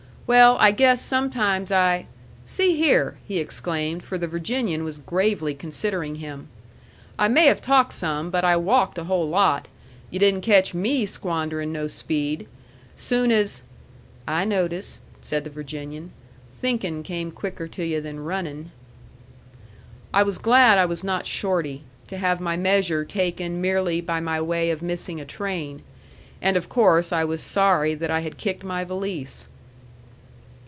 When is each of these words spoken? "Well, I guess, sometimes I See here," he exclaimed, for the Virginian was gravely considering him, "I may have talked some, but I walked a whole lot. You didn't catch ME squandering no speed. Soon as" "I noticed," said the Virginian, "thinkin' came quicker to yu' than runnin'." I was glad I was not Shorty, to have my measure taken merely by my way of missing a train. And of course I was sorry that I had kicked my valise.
"Well, 0.27 0.55
I 0.61 0.71
guess, 0.71 1.01
sometimes 1.01 1.73
I 1.73 2.05
See 2.45 2.77
here," 2.77 3.17
he 3.27 3.37
exclaimed, 3.39 4.01
for 4.01 4.17
the 4.17 4.27
Virginian 4.29 4.85
was 4.85 4.97
gravely 4.97 5.53
considering 5.53 6.15
him, 6.15 6.47
"I 7.19 7.27
may 7.27 7.47
have 7.47 7.59
talked 7.59 7.91
some, 7.91 8.29
but 8.29 8.45
I 8.45 8.55
walked 8.55 8.97
a 8.97 9.03
whole 9.03 9.27
lot. 9.27 9.67
You 10.09 10.19
didn't 10.19 10.39
catch 10.39 10.73
ME 10.73 11.05
squandering 11.05 11.73
no 11.73 11.87
speed. 11.87 12.47
Soon 12.95 13.29
as" 13.29 13.63
"I 14.27 14.45
noticed," 14.45 15.03
said 15.21 15.43
the 15.43 15.49
Virginian, 15.49 16.11
"thinkin' 16.53 17.03
came 17.03 17.31
quicker 17.31 17.67
to 17.67 17.83
yu' 17.83 17.99
than 17.99 18.21
runnin'." 18.21 18.71
I 20.13 20.23
was 20.23 20.37
glad 20.37 20.77
I 20.77 20.85
was 20.85 21.03
not 21.03 21.25
Shorty, 21.25 21.83
to 22.07 22.17
have 22.17 22.39
my 22.39 22.55
measure 22.55 23.03
taken 23.03 23.59
merely 23.59 23.99
by 23.99 24.21
my 24.21 24.39
way 24.39 24.71
of 24.71 24.81
missing 24.81 25.19
a 25.19 25.25
train. 25.25 25.81
And 26.41 26.55
of 26.55 26.69
course 26.69 27.11
I 27.11 27.25
was 27.25 27.43
sorry 27.43 27.95
that 27.95 28.09
I 28.09 28.21
had 28.21 28.37
kicked 28.37 28.63
my 28.63 28.85
valise. 28.85 29.49